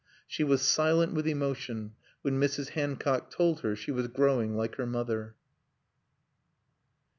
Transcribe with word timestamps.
She 0.25 0.43
was 0.43 0.63
silent 0.63 1.13
with 1.13 1.27
emotion 1.27 1.91
when 2.23 2.39
Mrs. 2.39 2.69
Hancock 2.69 3.29
told 3.29 3.59
her 3.59 3.75
she 3.75 3.91
was 3.91 4.07
growing 4.07 4.55
like 4.57 4.77
her 4.77 4.87
mother. 4.87 5.35